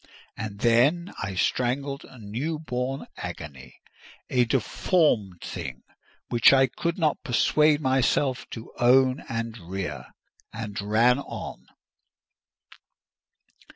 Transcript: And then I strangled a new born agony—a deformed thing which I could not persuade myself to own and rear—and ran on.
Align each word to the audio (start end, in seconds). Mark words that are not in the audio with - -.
And 0.35 0.61
then 0.61 1.13
I 1.21 1.35
strangled 1.35 2.05
a 2.05 2.17
new 2.17 2.57
born 2.57 3.05
agony—a 3.17 4.45
deformed 4.45 5.41
thing 5.41 5.83
which 6.29 6.51
I 6.51 6.65
could 6.65 6.97
not 6.97 7.23
persuade 7.23 7.81
myself 7.81 8.49
to 8.49 8.73
own 8.79 9.23
and 9.29 9.55
rear—and 9.59 10.81
ran 10.81 11.19
on. 11.19 11.67